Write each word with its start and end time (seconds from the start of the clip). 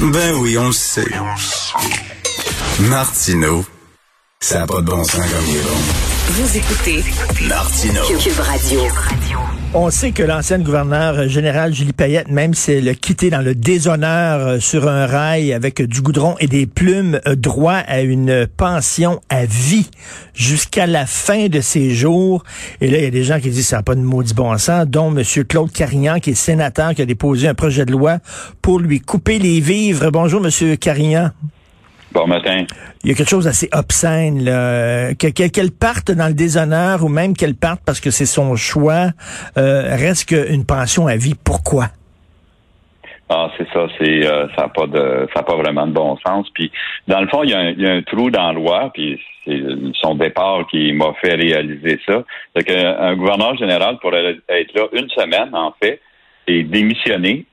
Ben 0.00 0.34
oui, 0.36 0.56
on 0.56 0.68
le 0.68 0.72
sait. 0.72 1.04
Martino, 2.82 3.64
ça 4.40 4.60
n'a 4.60 4.66
pas 4.66 4.80
de 4.80 4.86
bon 4.86 5.02
sens 5.02 5.16
comme 5.16 5.44
il 5.48 5.56
est 5.56 5.62
bon. 5.62 5.78
Vous 6.30 6.56
écoutez 6.56 7.04
Martino. 7.48 8.02
Cube 8.22 8.40
Radio. 8.40 8.80
On 9.74 9.90
sait 9.90 10.12
que 10.12 10.22
l'ancienne 10.22 10.62
gouverneure 10.62 11.28
générale 11.28 11.74
Julie 11.74 11.92
Payette, 11.92 12.28
même 12.28 12.54
si 12.54 12.72
elle 12.72 12.88
a 12.88 12.94
quitté 12.94 13.28
dans 13.28 13.42
le 13.42 13.54
déshonneur 13.54 14.46
euh, 14.46 14.60
sur 14.60 14.88
un 14.88 15.06
rail 15.06 15.52
avec 15.52 15.82
du 15.82 16.00
goudron 16.00 16.36
et 16.40 16.46
des 16.46 16.66
plumes, 16.66 17.20
droit 17.36 17.74
à 17.86 18.00
une 18.00 18.46
pension 18.46 19.20
à 19.28 19.44
vie 19.44 19.90
jusqu'à 20.32 20.86
la 20.86 21.04
fin 21.04 21.48
de 21.48 21.60
ses 21.60 21.90
jours. 21.90 22.44
Et 22.80 22.88
là, 22.88 22.96
il 22.96 23.04
y 23.04 23.06
a 23.06 23.10
des 23.10 23.24
gens 23.24 23.40
qui 23.40 23.50
disent 23.50 23.68
ça 23.68 23.76
n'a 23.76 23.82
pas 23.82 23.94
de 23.94 24.00
maudit 24.00 24.32
bon 24.32 24.56
sens, 24.56 24.86
dont 24.86 25.14
M. 25.14 25.22
Claude 25.44 25.70
Carignan, 25.70 26.18
qui 26.18 26.30
est 26.30 26.34
sénateur, 26.34 26.94
qui 26.94 27.02
a 27.02 27.06
déposé 27.06 27.46
un 27.46 27.54
projet 27.54 27.84
de 27.84 27.92
loi 27.92 28.20
pour 28.62 28.80
lui 28.80 29.00
couper 29.00 29.38
les 29.38 29.60
vivres. 29.60 30.10
Bonjour, 30.10 30.42
M. 30.44 30.78
Carignan. 30.78 31.30
Bon 32.12 32.26
matin. 32.26 32.64
Il 33.04 33.10
y 33.10 33.12
a 33.12 33.16
quelque 33.16 33.28
chose 33.28 33.44
d'assez 33.44 33.68
obscène, 33.72 34.42
là. 34.44 35.14
Que, 35.14 35.28
que- 35.28 35.48
qu'elle 35.48 35.70
parte 35.70 36.10
dans 36.10 36.26
le 36.26 36.34
déshonneur 36.34 37.04
ou 37.04 37.08
même 37.08 37.34
qu'elle 37.36 37.54
parte 37.54 37.80
parce 37.84 38.00
que 38.00 38.10
c'est 38.10 38.26
son 38.26 38.56
choix, 38.56 39.08
euh, 39.56 39.82
reste 39.94 40.28
qu'une 40.28 40.64
pension 40.64 41.06
à 41.06 41.16
vie. 41.16 41.34
Pourquoi? 41.44 41.88
Ah, 43.30 43.50
c'est 43.58 43.68
ça, 43.74 43.86
c'est 43.98 44.26
euh, 44.26 44.48
ça 44.56 44.62
n'a 44.62 44.68
pas 44.68 44.86
de 44.86 45.28
ça 45.34 45.40
a 45.40 45.42
pas 45.42 45.56
vraiment 45.56 45.86
de 45.86 45.92
bon 45.92 46.16
sens. 46.26 46.46
Puis 46.54 46.72
dans 47.08 47.20
le 47.20 47.28
fond, 47.28 47.42
il 47.44 47.50
y 47.50 47.54
a 47.54 47.58
un, 47.58 47.70
il 47.70 47.80
y 47.82 47.86
a 47.86 47.92
un 47.92 48.02
trou 48.02 48.30
dans 48.30 48.46
la 48.46 48.52
loi, 48.54 48.90
puis 48.94 49.20
c'est 49.44 49.60
son 50.00 50.14
départ 50.14 50.66
qui 50.70 50.92
m'a 50.94 51.12
fait 51.20 51.34
réaliser 51.34 52.00
ça. 52.06 52.24
C'est 52.56 52.64
qu'un 52.64 53.14
gouverneur 53.16 53.54
général 53.58 53.98
pourrait 54.00 54.38
être 54.48 54.74
là 54.74 54.84
une 54.94 55.10
semaine, 55.10 55.54
en 55.54 55.74
fait, 55.82 56.00
et 56.46 56.62
démissionner, 56.62 57.44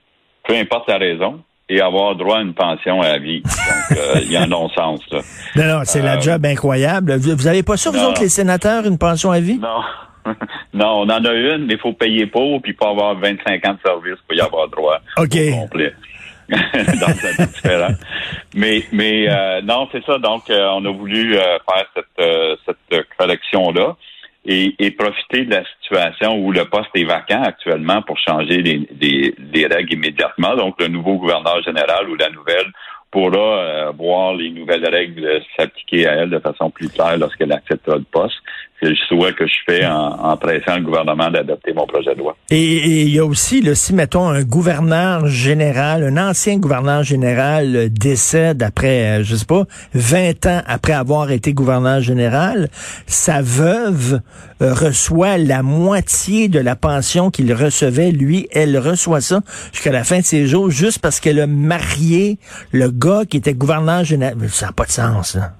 peu 0.47 0.55
importe 0.55 0.87
la 0.87 0.97
raison, 0.97 1.41
et 1.69 1.81
avoir 1.81 2.15
droit 2.15 2.37
à 2.37 2.41
une 2.41 2.53
pension 2.53 3.01
à 3.01 3.17
vie. 3.17 3.41
Donc, 3.41 3.97
euh, 3.97 4.19
il 4.21 4.31
y 4.31 4.35
a 4.37 4.43
un 4.43 4.47
non-sens, 4.47 5.01
là. 5.11 5.19
Non, 5.55 5.65
non, 5.65 5.81
c'est 5.83 6.01
la 6.01 6.17
Euh, 6.17 6.21
job 6.21 6.45
incroyable. 6.45 7.15
Vous, 7.17 7.35
vous 7.35 7.47
avez 7.47 7.63
pas 7.63 7.77
ça, 7.77 7.89
vous 7.89 7.97
non. 7.97 8.09
autres, 8.09 8.21
les 8.21 8.29
sénateurs, 8.29 8.85
une 8.85 8.97
pension 8.97 9.31
à 9.31 9.39
vie? 9.39 9.57
Non. 9.59 9.81
non, 10.73 11.01
on 11.01 11.09
en 11.09 11.23
a 11.25 11.33
une, 11.33 11.65
mais 11.65 11.73
il 11.73 11.79
faut 11.79 11.93
payer 11.93 12.25
pour, 12.27 12.61
puis 12.61 12.73
pas 12.73 12.89
avoir 12.89 13.15
25 13.15 13.65
ans 13.67 13.73
de 13.73 13.79
service 13.85 14.19
pour 14.27 14.35
y 14.35 14.41
avoir 14.41 14.67
droit 14.69 14.99
OK. 15.17 15.35
au 15.35 15.55
complet. 15.61 15.93
Donc, 16.49 17.15
c'est 17.21 17.41
différent. 17.47 17.93
Mais, 18.53 18.83
mais 18.91 19.27
euh, 19.29 19.61
non, 19.63 19.87
c'est 19.91 20.03
ça. 20.05 20.19
Donc, 20.19 20.47
euh, 20.51 20.67
on 20.73 20.85
a 20.85 20.91
voulu 20.91 21.35
euh, 21.35 21.41
faire 21.67 21.85
cette, 21.95 22.05
euh, 22.25 22.55
cette 22.65 23.05
collection-là 23.17 23.95
et, 24.45 24.75
et 24.79 24.91
profiter 24.91 25.45
de 25.45 25.51
la 25.51 25.63
situation 25.81 26.37
où 26.37 26.51
le 26.51 26.65
poste 26.65 26.89
est 26.95 27.03
vacant 27.03 27.43
actuellement 27.43 28.01
pour 28.01 28.17
changer 28.19 28.61
les, 28.61 28.87
les, 29.01 29.35
les 29.53 29.65
règles 29.67 29.93
immédiatement. 29.93 30.55
Donc, 30.55 30.79
le 30.79 30.87
nouveau 30.87 31.15
gouverneur 31.15 31.61
général 31.63 32.09
ou 32.09 32.15
la 32.15 32.29
nouvelle 32.29 32.71
pourra 33.11 33.59
euh, 33.59 33.91
voir 33.91 34.33
les 34.33 34.49
nouvelles 34.49 34.87
règles 34.87 35.41
s'appliquer 35.55 36.07
à 36.07 36.13
elle 36.13 36.29
de 36.29 36.39
façon 36.39 36.69
plus 36.69 36.89
claire 36.89 37.17
lorsqu'elle 37.17 37.51
acceptera 37.51 37.97
le 37.97 38.03
poste. 38.03 38.37
C'est 38.85 39.15
le 39.15 39.31
que 39.31 39.47
je 39.47 39.53
fais 39.65 39.85
en, 39.85 40.37
pressant 40.37 40.75
le 40.75 40.83
gouvernement 40.83 41.31
d'adopter 41.31 41.73
mon 41.73 41.87
projet 41.87 42.13
de 42.13 42.19
loi. 42.19 42.37
Et 42.51 43.01
il 43.01 43.09
y 43.09 43.19
a 43.19 43.25
aussi, 43.25 43.61
là, 43.61 43.73
si, 43.73 43.93
mettons, 43.93 44.27
un 44.27 44.43
gouverneur 44.43 45.25
général, 45.27 46.03
un 46.03 46.29
ancien 46.29 46.57
gouverneur 46.57 47.01
général 47.01 47.89
décède 47.91 48.61
après, 48.61 49.19
euh, 49.19 49.23
je 49.23 49.35
sais 49.35 49.45
pas, 49.45 49.63
20 49.95 50.45
ans 50.45 50.61
après 50.67 50.93
avoir 50.93 51.31
été 51.31 51.53
gouverneur 51.53 52.01
général, 52.01 52.69
sa 53.07 53.41
veuve 53.41 54.21
euh, 54.61 54.73
reçoit 54.73 55.37
la 55.37 55.63
moitié 55.63 56.47
de 56.47 56.59
la 56.59 56.75
pension 56.75 57.31
qu'il 57.31 57.51
recevait. 57.53 58.11
Lui, 58.11 58.47
elle 58.51 58.77
reçoit 58.77 59.21
ça 59.21 59.41
jusqu'à 59.73 59.91
la 59.91 60.03
fin 60.03 60.19
de 60.19 60.25
ses 60.25 60.45
jours, 60.45 60.69
juste 60.69 60.99
parce 60.99 61.19
qu'elle 61.19 61.39
a 61.39 61.47
marié 61.47 62.37
le 62.71 62.91
gars 62.91 63.23
qui 63.27 63.37
était 63.37 63.55
gouverneur 63.55 64.03
général. 64.03 64.37
Ça 64.49 64.67
n'a 64.67 64.71
pas 64.73 64.85
de 64.85 64.91
sens, 64.91 65.35
là. 65.35 65.53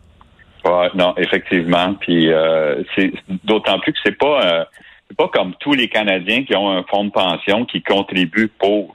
Non, 0.96 1.14
effectivement. 1.18 1.94
Puis 2.00 2.32
euh, 2.32 2.84
c'est 2.96 3.12
d'autant 3.44 3.80
plus 3.80 3.94
que 3.94 4.00
c'est 4.03 4.18
pas 4.18 4.42
euh, 4.44 4.66
c'est 5.08 5.18
pas 5.18 5.28
comme 5.28 5.53
tous 5.59 5.74
les 5.74 5.88
Canadiens 5.88 6.44
qui 6.44 6.56
ont 6.56 6.70
un 6.70 6.84
fonds 6.84 7.06
de 7.06 7.12
pension 7.12 7.66
qui 7.66 7.84
contribue 7.84 8.48
pour 8.48 8.94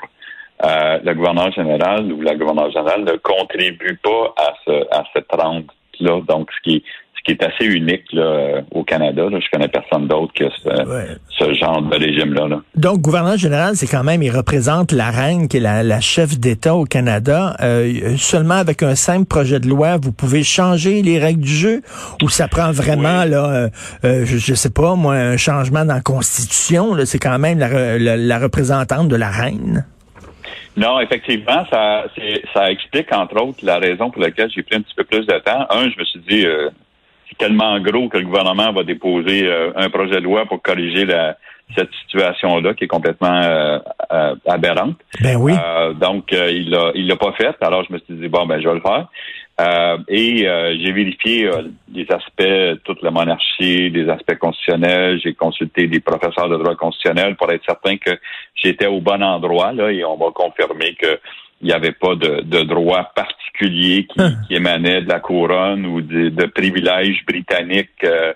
euh, 0.65 0.99
le 1.03 1.15
gouverneur 1.15 1.53
général 1.53 2.13
ou 2.13 2.23
la 2.23 2.35
gouverneure 2.35 2.71
générale 2.71 3.05
ne 3.05 3.17
contribue 3.17 3.97
pas 4.03 4.35
à 4.37 4.53
ce 4.65 4.95
à 4.95 5.05
cette 5.13 5.31
rente 5.31 5.67
là. 6.01 6.21
Donc 6.27 6.51
ce 6.53 6.71
qui 6.71 6.85
ce 7.21 7.25
qui 7.25 7.33
est 7.33 7.45
assez 7.45 7.67
unique 7.67 8.05
là, 8.13 8.63
au 8.71 8.83
Canada. 8.83 9.25
Là. 9.31 9.39
Je 9.41 9.47
connais 9.53 9.69
personne 9.69 10.09
d'autre 10.09 10.33
que 10.35 10.45
ce, 10.51 10.69
Ouais. 10.69 11.07
ce 11.39 11.53
genre 11.55 11.83
de 11.83 11.95
régime 11.97 12.33
là. 12.33 12.49
Donc, 12.77 13.01
gouverneur 13.01 13.37
général, 13.37 13.77
c'est 13.77 13.87
quand 13.87 14.03
même, 14.05 14.23
il 14.23 14.31
représente 14.31 14.93
la 14.93 15.11
reine 15.11 15.47
qui 15.49 15.59
est 15.59 15.61
la, 15.61 15.83
la 15.83 16.01
chef 16.01 16.39
d'État 16.39 16.75
au 16.75 16.85
Canada. 16.87 17.57
Euh, 17.61 18.17
seulement 18.17 18.55
avec 18.55 18.83
un 18.83 18.95
simple 18.95 19.27
projet 19.27 19.61
de 19.61 19.69
loi, 19.69 19.99
vous 20.01 20.13
pouvez 20.13 20.43
changer 20.43 21.03
les 21.03 21.19
règles 21.19 21.43
du 21.43 21.53
jeu 21.55 21.83
ou 22.23 22.29
ça 22.31 22.49
prend 22.49 22.71
vraiment, 22.73 23.25
là, 23.25 23.45
euh, 23.51 23.69
euh, 24.05 24.25
je, 24.25 24.39
je 24.39 24.55
sais 24.55 24.71
pas, 24.71 24.95
moi, 24.95 25.15
un 25.15 25.37
changement 25.37 25.85
dans 25.85 25.95
la 25.95 26.01
Constitution. 26.01 26.97
C'est 27.05 27.19
quand 27.19 27.39
même 27.39 27.59
la, 27.59 27.99
la- 27.99 28.17
la 28.17 28.39
représentante 28.39 29.09
de 29.09 29.17
la 29.17 29.29
reine? 29.31 29.85
Non, 30.77 31.01
effectivement, 31.01 31.67
ça, 31.71 32.05
ça 32.55 32.71
explique 32.71 33.13
entre 33.13 33.37
autres 33.43 33.59
la 33.63 33.79
raison 33.79 34.11
pour 34.11 34.23
laquelle 34.23 34.49
j'ai 34.55 34.63
pris 34.63 34.77
un 34.77 34.81
petit 34.83 34.95
peu 34.97 35.05
plus 35.05 35.27
de 35.27 35.39
temps. 35.41 35.67
Un, 35.69 35.91
je 35.91 35.99
me 35.99 36.05
suis 36.05 36.21
dit, 36.29 36.47
euh, 36.47 36.71
tellement 37.41 37.81
gros 37.81 38.09
que 38.09 38.19
le 38.19 38.25
gouvernement 38.25 38.73
va 38.73 38.85
déposer 38.85 39.47
euh, 39.47 39.73
un 39.75 39.89
projet 39.91 40.17
de 40.17 40.27
loi 40.31 40.47
pour 40.47 40.61
corriger 40.63 41.05
la, 41.07 41.37
cette 41.77 41.93
situation-là 42.03 42.75
qui 42.75 42.85
est 42.85 42.89
complètement 42.89 43.41
euh, 43.43 43.79
euh, 44.13 44.35
aberrante. 44.47 44.97
Ben 45.21 45.37
oui. 45.37 45.53
Euh, 45.53 45.93
donc, 45.95 46.33
euh, 46.33 46.51
il 46.51 46.71
l'a 46.71 46.93
il 46.95 47.07
l'a 47.07 47.17
pas 47.17 47.33
fait. 47.33 47.57
Alors, 47.61 47.85
je 47.85 47.93
me 47.93 47.99
suis 47.99 48.15
dit, 48.15 48.29
bon, 48.29 48.47
ben, 48.47 48.61
je 48.61 48.69
vais 48.69 48.75
le 48.75 48.81
faire. 48.81 49.07
Euh, 49.61 49.99
et 50.09 50.49
euh, 50.49 50.75
j'ai 50.81 50.93
vérifié 50.93 51.47
euh, 51.47 51.63
les 51.93 52.07
aspects, 52.11 52.83
toute 52.85 53.03
la 53.03 53.11
monarchie, 53.11 53.91
des 53.91 54.09
aspects 54.09 54.39
constitutionnels. 54.39 55.21
J'ai 55.23 55.35
consulté 55.35 55.87
des 55.87 56.01
professeurs 56.01 56.49
de 56.49 56.57
droit 56.57 56.75
constitutionnel 56.77 57.37
pour 57.37 57.51
être 57.53 57.65
certain 57.67 57.97
que 57.97 58.13
j'étais 58.55 58.87
au 58.87 59.01
bon 59.01 59.23
endroit. 59.23 59.73
Là, 59.73 59.91
et 59.91 60.03
on 60.05 60.17
m'a 60.17 60.31
confirmé 60.33 60.95
que 60.95 61.19
il 61.61 61.67
n'y 61.67 61.73
avait 61.73 61.93
pas 61.93 62.15
de, 62.15 62.41
de 62.43 62.63
droit 62.63 63.11
particulier 63.15 64.07
qui, 64.07 64.21
Hein. 64.21 64.33
qui 64.47 64.55
émanait 64.55 65.03
de 65.03 65.09
la 65.09 65.21
couronne 65.21 65.85
ou 65.87 66.01
de, 66.01 66.31
de 66.31 66.47
privilèges 66.47 67.23
britanniques 67.27 67.91
euh, 68.05 68.33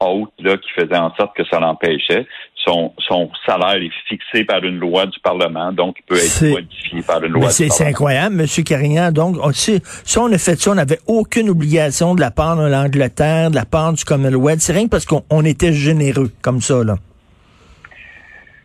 autres 0.00 0.32
là, 0.38 0.56
qui 0.56 0.68
faisaient 0.78 0.96
en 0.96 1.12
sorte 1.16 1.36
que 1.36 1.42
ça 1.50 1.58
l'empêchait. 1.58 2.26
Son, 2.64 2.92
son 2.98 3.30
salaire 3.46 3.82
est 3.82 3.90
fixé 4.08 4.44
par 4.44 4.62
une 4.62 4.78
loi 4.78 5.06
du 5.06 5.18
Parlement, 5.20 5.72
donc 5.72 5.96
il 6.00 6.02
peut 6.04 6.16
être 6.16 6.52
modifié 6.52 7.02
par 7.02 7.24
une 7.24 7.32
loi 7.32 7.50
c'est 7.50 7.84
incroyable, 7.84 8.36
Monsieur 8.36 8.62
Carignan. 8.62 9.10
Donc, 9.10 9.36
on, 9.42 9.52
si, 9.52 9.80
si 10.04 10.18
on 10.18 10.26
a 10.26 10.38
fait 10.38 10.60
ça, 10.60 10.70
on 10.72 10.74
n'avait 10.74 10.98
aucune 11.06 11.48
obligation 11.48 12.14
de 12.14 12.20
la 12.20 12.30
part 12.30 12.56
de 12.56 12.68
l'Angleterre, 12.68 13.50
de 13.50 13.56
la 13.56 13.64
part 13.64 13.92
du 13.92 14.04
Commonwealth. 14.04 14.60
C'est 14.60 14.72
rien 14.72 14.84
que 14.84 14.90
parce 14.90 15.06
qu'on 15.06 15.24
on 15.30 15.44
était 15.44 15.72
généreux, 15.72 16.30
comme 16.42 16.60
ça, 16.60 16.84
là. 16.84 16.96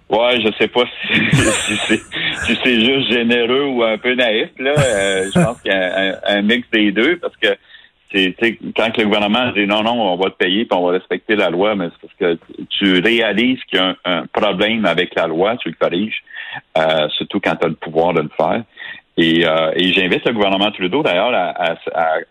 Ouais, 0.10 0.42
je 0.42 0.52
sais 0.60 0.68
pas 0.68 0.84
si, 1.14 1.78
c'est 1.88 2.02
si 2.46 2.58
c'est 2.64 2.80
juste 2.82 3.12
généreux 3.12 3.66
ou 3.66 3.84
un 3.84 3.98
peu 3.98 4.14
naïf 4.14 4.50
là. 4.60 4.74
Euh, 4.78 5.30
je 5.34 5.44
pense 5.44 5.62
qu'il 5.62 5.72
y 5.72 5.76
a 5.76 6.12
un, 6.12 6.38
un 6.38 6.42
mix 6.42 6.68
des 6.72 6.92
deux 6.92 7.18
parce 7.18 7.36
que 7.38 7.48
c'est 8.14 8.60
quand 8.76 8.96
le 8.96 9.06
gouvernement 9.06 9.52
dit 9.52 9.66
non 9.66 9.82
non 9.82 10.14
on 10.14 10.18
va 10.18 10.30
te 10.30 10.36
payer 10.36 10.66
puis 10.66 10.78
on 10.78 10.86
va 10.86 10.92
respecter 10.92 11.36
la 11.36 11.50
loi, 11.50 11.76
mais 11.76 11.88
c'est 11.90 12.08
parce 12.08 12.38
que 12.38 12.64
tu 12.70 13.00
réalises 13.00 13.60
qu'il 13.70 13.80
y 13.80 13.82
a 13.82 13.90
un, 13.90 13.96
un 14.06 14.26
problème 14.28 14.86
avec 14.86 15.16
la 15.16 15.28
loi, 15.28 15.58
tu 15.58 15.70
le 15.70 15.76
corriges, 15.80 16.24
euh, 16.78 17.08
surtout 17.18 17.40
quand 17.40 17.56
tu 17.56 17.66
as 17.66 17.70
le 17.70 17.76
pouvoir 17.76 18.14
de 18.14 18.22
le 18.22 18.30
faire. 18.38 18.64
Et, 19.16 19.46
euh, 19.46 19.72
et 19.76 19.94
j'invite 19.94 20.26
le 20.26 20.34
gouvernement 20.34 20.72
Trudeau 20.72 21.04
d'ailleurs 21.04 21.34
à, 21.36 21.50
à, 21.52 21.76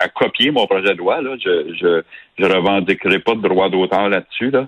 à- 0.01 0.09
copier 0.09 0.51
mon 0.51 0.67
projet 0.67 0.95
de 0.95 0.99
loi. 0.99 1.23
Là. 1.23 1.37
Je, 1.39 1.75
je, 1.81 2.03
je 2.39 2.45
revendiquerai 2.45 3.21
pas 3.21 3.35
de 3.37 3.43
droit 3.49 3.69
d'auteur 3.69 4.09
là-dessus. 4.09 4.51
Là. 4.51 4.67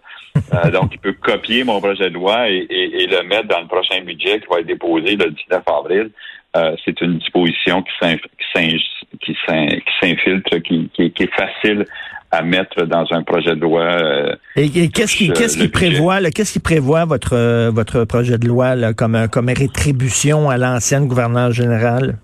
Euh, 0.55 0.71
donc, 0.77 0.91
il 0.93 0.99
peut 0.99 1.15
copier 1.15 1.65
mon 1.65 1.81
projet 1.81 2.11
de 2.11 2.15
loi 2.15 2.49
et, 2.51 2.59
et- 2.71 3.03
et 3.03 3.07
le 3.09 3.23
mettre 3.25 3.49
dans 3.49 3.61
le 3.61 3.67
prochain 3.67 4.01
budget 4.03 4.39
qui 4.41 4.47
va 4.49 4.61
être 4.61 4.67
déposé 4.67 5.17
le 5.17 5.31
19 5.31 5.63
avril. 5.67 6.11
Euh, 6.57 6.77
c'est 6.85 7.01
une 7.01 7.19
disposition 7.19 7.83
qui 7.83 7.91
s'infiltre, 10.01 10.63
qui, 10.63 10.89
qui, 10.95 11.11
qui 11.11 11.23
est 11.25 11.35
facile 11.35 11.85
à 12.35 12.43
mettre 12.43 12.85
dans 12.85 13.07
un 13.11 13.23
projet 13.23 13.55
de 13.55 13.61
loi. 13.61 13.83
euh, 13.83 14.35
Et, 14.57 14.65
et 14.65 14.89
qu'est-ce 14.89 15.17
qui, 15.17 15.33
qu'est-ce 15.33 15.59
le 15.59 15.67
qui 15.67 15.71
prévoit, 15.71 16.21
qu'est-ce 16.31 16.53
qui 16.53 16.61
prévoit 16.61 17.05
votre 17.05 17.35
euh, 17.35 17.71
votre 17.73 18.05
projet 18.05 18.39
de 18.39 18.47
loi 18.47 18.75
là, 18.75 18.93
comme 18.93 19.15
euh, 19.15 19.27
comme 19.29 19.49
rétribution 19.49 20.51
à 20.51 20.57
l'ancienne 20.57 21.07
gouverneure 21.07 21.53
générale? 21.53 22.19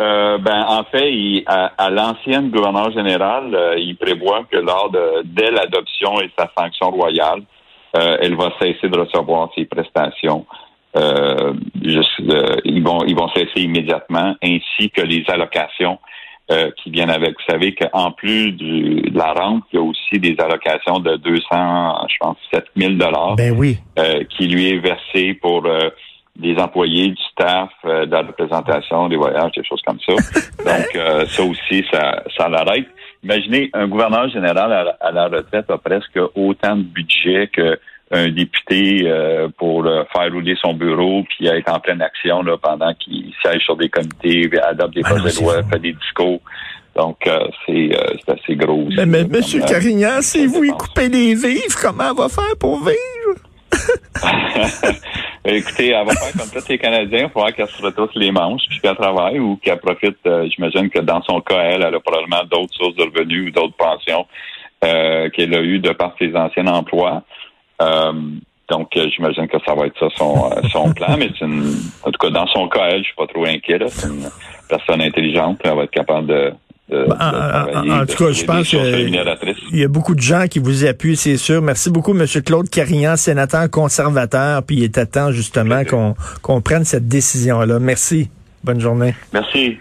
Euh, 0.00 0.38
ben, 0.38 0.64
en 0.66 0.84
fait, 0.84 1.12
il- 1.12 1.42
à, 1.46 1.72
à 1.78 1.90
l'ancienne 1.90 2.50
gouverneure 2.50 2.92
générale, 2.92 3.54
euh, 3.54 3.74
il 3.78 3.96
prévoit 3.96 4.44
que 4.50 4.56
lors 4.56 4.90
de 4.90 5.22
dès 5.24 5.50
l'adoption 5.50 6.20
et 6.20 6.30
sa 6.38 6.50
sanction 6.56 6.90
royale, 6.90 7.42
euh, 7.96 8.16
elle 8.22 8.34
va 8.36 8.50
cesser 8.60 8.88
de 8.88 8.98
recevoir 8.98 9.50
ses 9.54 9.64
prestations. 9.66 10.46
Juste, 11.82 12.20
ils 12.64 12.82
vont 12.82 13.02
ils 13.06 13.16
vont 13.16 13.28
cesser 13.28 13.60
immédiatement, 13.62 14.34
ainsi 14.42 14.90
que 14.90 15.00
les 15.00 15.24
allocations 15.28 15.98
euh, 16.50 16.70
qui 16.82 16.90
viennent 16.90 17.10
avec. 17.10 17.30
Vous 17.30 17.52
savez 17.52 17.74
qu'en 17.74 18.10
plus 18.12 18.52
du- 18.52 19.02
de 19.10 19.16
la 19.18 19.32
rente, 19.32 19.62
il 19.72 19.76
y 19.76 19.78
a 19.78 19.82
aussi 19.82 20.18
des 20.18 20.34
allocations 20.38 20.98
de 20.98 21.16
200, 21.16 22.06
je 22.08 22.16
pense, 22.20 22.36
7 22.52 22.64
000 22.76 22.94
dollars 22.94 23.36
Ben 23.36 23.54
oui. 23.56 23.78
euh, 23.98 24.24
qui 24.36 24.48
lui 24.48 24.68
est 24.70 24.78
versé 24.78 25.34
pour 25.34 25.64
euh, 25.66 25.90
des 26.36 26.56
employés, 26.56 27.08
du 27.10 27.22
staff, 27.30 27.70
de 27.84 28.10
la 28.10 28.22
représentation, 28.22 29.08
des 29.08 29.16
voyages, 29.16 29.52
des 29.52 29.64
choses 29.64 29.82
comme 29.86 29.98
ça. 30.00 30.12
Donc, 30.64 31.28
ça 31.28 31.42
aussi, 31.44 31.84
ça, 31.92 32.22
ça 32.36 32.48
l'arrête. 32.48 32.86
Imaginez, 33.22 33.70
un 33.74 33.86
gouverneur 33.86 34.28
général 34.30 34.94
à 35.00 35.12
la 35.12 35.28
retraite 35.28 35.70
a 35.70 35.78
presque 35.78 36.18
autant 36.34 36.76
de 36.76 36.82
budget 36.82 37.48
que 37.52 37.78
un 38.12 38.28
député 38.28 39.04
euh, 39.04 39.48
pour 39.56 39.84
faire 39.84 40.32
rouler 40.32 40.54
son 40.60 40.74
bureau 40.74 41.24
puis 41.30 41.46
être 41.46 41.72
en 41.72 41.80
pleine 41.80 42.02
action 42.02 42.42
là, 42.42 42.56
pendant 42.58 42.92
qu'il 42.94 43.32
siège 43.40 43.62
sur 43.62 43.76
des 43.76 43.88
comités, 43.88 44.50
adopte 44.62 44.94
des 44.94 45.00
projets 45.00 45.40
de 45.40 45.42
loi, 45.42 45.62
fait 45.64 45.78
des 45.78 45.94
discours. 45.94 46.40
Donc, 46.94 47.26
euh, 47.26 47.48
c'est 47.64 47.90
euh, 47.96 48.34
assez 48.34 48.54
gros. 48.54 48.86
mais, 48.94 49.06
mais 49.06 49.20
M. 49.20 49.64
Carignan, 49.66 50.20
si 50.20 50.46
vous 50.46 50.62
y 50.62 50.70
coupez 50.72 51.08
les 51.08 51.34
vivres, 51.34 51.74
comment 51.80 52.10
elle 52.10 52.16
va 52.16 52.28
faire 52.28 52.56
pour 52.60 52.80
vivre? 52.84 53.40
Écoutez, 55.44 55.88
elle 55.88 56.06
va 56.06 56.12
faire 56.12 56.32
comme 56.32 56.50
tous 56.50 56.68
les 56.68 56.78
Canadiens, 56.78 57.24
il 57.24 57.30
faudra 57.30 57.50
qu'elle 57.50 57.66
se 57.66 57.82
retrousse 57.82 58.14
les 58.14 58.30
manches 58.30 58.62
puis 58.68 58.78
qu'elle 58.80 58.94
travaille 58.94 59.38
ou 59.38 59.56
qu'elle 59.56 59.78
profite. 59.78 60.18
J'imagine 60.54 60.90
que 60.90 61.00
dans 61.00 61.22
son 61.22 61.40
cas, 61.40 61.62
elle, 61.62 61.82
elle 61.82 61.94
a 61.94 62.00
probablement 62.00 62.44
d'autres 62.44 62.74
sources 62.74 62.94
de 62.96 63.04
revenus 63.04 63.48
ou 63.48 63.50
d'autres 63.50 63.76
pensions 63.76 64.26
qu'elle 64.82 65.54
a 65.54 65.62
eues 65.62 65.78
de 65.78 65.92
par 65.92 66.14
ses 66.18 66.36
anciens 66.36 66.66
emplois. 66.66 67.24
Euh, 67.82 68.12
donc, 68.70 68.88
euh, 68.96 69.06
j'imagine 69.14 69.48
que 69.48 69.58
ça 69.66 69.74
va 69.74 69.86
être 69.86 69.98
ça 69.98 70.08
son, 70.16 70.50
euh, 70.50 70.68
son 70.70 70.92
plan, 70.94 71.16
mais 71.18 71.30
c'est 71.38 71.44
une, 71.44 71.74
en 72.02 72.10
tout 72.10 72.18
cas, 72.18 72.30
dans 72.30 72.46
son 72.46 72.68
cas, 72.68 72.86
elle, 72.90 73.00
je 73.00 73.06
suis 73.06 73.14
pas 73.16 73.26
trop 73.26 73.44
inquiet. 73.44 73.78
C'est 73.88 74.08
une 74.08 74.28
personne 74.68 75.02
intelligente, 75.02 75.58
elle 75.64 75.76
va 75.76 75.82
être 75.84 75.90
capable 75.90 76.26
de, 76.28 76.52
de, 76.88 77.04
bah, 77.06 77.66
en, 77.74 78.06
tout 78.06 78.24
cas, 78.24 78.32
je 78.32 78.44
pense 78.44 78.68
qu'il 78.68 79.78
y 79.78 79.84
a 79.84 79.88
beaucoup 79.88 80.14
de 80.14 80.20
gens 80.20 80.46
qui 80.48 80.58
vous 80.58 80.86
appuient, 80.86 81.16
c'est 81.16 81.36
sûr. 81.36 81.60
Merci 81.60 81.90
beaucoup, 81.90 82.12
M. 82.18 82.26
Claude 82.44 82.70
Carignan, 82.70 83.16
sénateur 83.16 83.68
conservateur, 83.70 84.62
puis 84.62 84.76
il 84.76 84.84
est 84.84 84.96
à 84.96 85.06
temps 85.06 85.32
justement 85.32 85.84
qu'on 85.84 86.14
qu'on 86.40 86.60
prenne 86.60 86.84
cette 86.84 87.08
décision-là. 87.08 87.78
Merci. 87.78 88.30
Bonne 88.64 88.80
journée. 88.80 89.14
Merci. 89.32 89.78